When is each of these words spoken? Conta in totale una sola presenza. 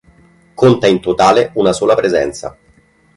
Conta 0.55 0.87
in 0.87 0.99
totale 0.99 1.51
una 1.53 1.73
sola 1.73 1.93
presenza. 1.93 2.57